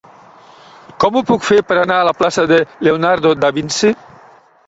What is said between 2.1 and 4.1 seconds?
plaça de Leonardo da Vinci?